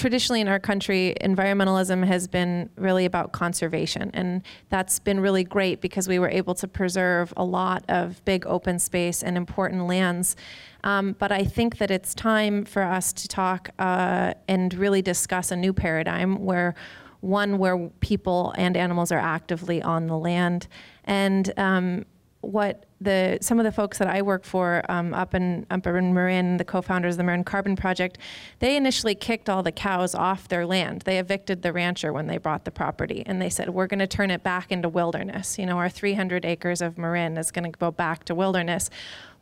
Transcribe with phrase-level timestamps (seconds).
[0.00, 4.10] traditionally in our country, environmentalism has been really about conservation.
[4.14, 8.46] And that's been really great because we were able to preserve a lot of big
[8.46, 10.36] open space and important lands.
[10.84, 15.50] Um, but I think that it's time for us to talk uh, and really discuss
[15.50, 16.74] a new paradigm where
[17.20, 20.66] one where people and animals are actively on the land.
[21.04, 22.06] And um,
[22.42, 26.14] what the some of the folks that I work for um, up in up in
[26.14, 28.18] Marin, the co-founders of the Marin Carbon Project,
[28.60, 31.02] they initially kicked all the cows off their land.
[31.02, 34.06] They evicted the rancher when they bought the property, and they said we're going to
[34.06, 35.58] turn it back into wilderness.
[35.58, 38.90] You know, our 300 acres of Marin is going to go back to wilderness.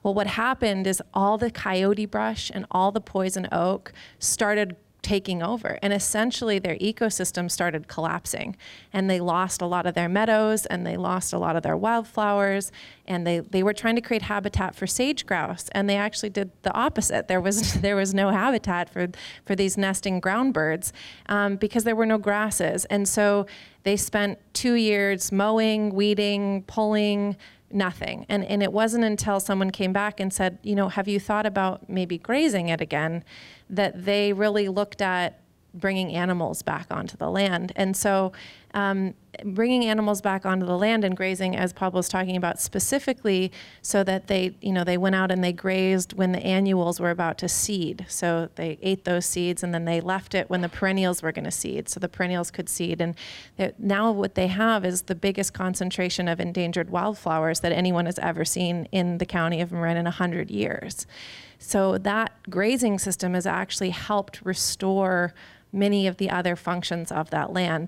[0.02, 4.76] Well, what happened is all the coyote brush and all the poison oak started
[5.08, 5.78] taking over.
[5.80, 8.54] And essentially, their ecosystem started collapsing.
[8.92, 11.78] And they lost a lot of their meadows and they lost a lot of their
[11.78, 12.70] wildflowers.
[13.06, 15.70] And they, they were trying to create habitat for sage grouse.
[15.72, 17.26] And they actually did the opposite.
[17.26, 19.08] There was, there was no habitat for,
[19.46, 20.92] for these nesting ground birds
[21.30, 22.84] um, because there were no grasses.
[22.86, 23.46] And so
[23.84, 27.34] they spent two years mowing, weeding, pulling,
[27.70, 28.24] nothing.
[28.28, 31.46] And, and it wasn't until someone came back and said, you know, have you thought
[31.46, 33.24] about maybe grazing it again?
[33.70, 35.40] that they really looked at
[35.74, 37.72] bringing animals back onto the land.
[37.76, 38.32] And so,
[38.74, 43.52] um, bringing animals back onto the land and grazing, as Pablo was talking about specifically,
[43.82, 47.10] so that they, you know, they went out and they grazed when the annuals were
[47.10, 48.06] about to seed.
[48.08, 51.44] So they ate those seeds and then they left it when the perennials were going
[51.44, 53.00] to seed, so the perennials could seed.
[53.00, 53.14] And
[53.78, 58.44] now what they have is the biggest concentration of endangered wildflowers that anyone has ever
[58.44, 61.06] seen in the county of Marin in 100 years.
[61.58, 65.34] So that grazing system has actually helped restore
[65.70, 67.86] many of the other functions of that land.